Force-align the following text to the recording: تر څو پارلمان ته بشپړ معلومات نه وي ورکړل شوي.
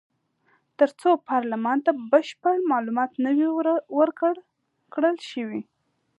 تر 0.77 0.89
څو 1.01 1.09
پارلمان 1.29 1.77
ته 1.85 1.91
بشپړ 2.11 2.55
معلومات 2.71 3.11
نه 3.23 3.31
وي 3.37 3.47
ورکړل 3.99 5.17
شوي. 5.29 5.61